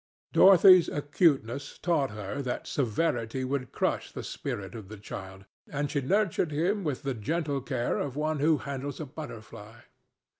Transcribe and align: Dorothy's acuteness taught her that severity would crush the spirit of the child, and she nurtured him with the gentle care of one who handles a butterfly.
Dorothy's 0.33 0.89
acuteness 0.89 1.77
taught 1.77 2.09
her 2.09 2.41
that 2.41 2.65
severity 2.65 3.43
would 3.43 3.71
crush 3.71 4.11
the 4.11 4.23
spirit 4.23 4.73
of 4.73 4.87
the 4.89 4.97
child, 4.97 5.45
and 5.69 5.91
she 5.91 6.01
nurtured 6.01 6.51
him 6.51 6.83
with 6.83 7.03
the 7.03 7.13
gentle 7.13 7.61
care 7.61 7.99
of 7.99 8.15
one 8.15 8.39
who 8.39 8.57
handles 8.57 8.99
a 8.99 9.05
butterfly. 9.05 9.81